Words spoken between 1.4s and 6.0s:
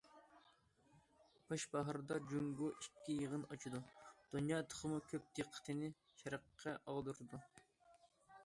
باش باھاردا جۇڭگو ئىككى يىغىن ئاچىدۇ، دۇنيا تېخىمۇ كۆپ دىققىتىنى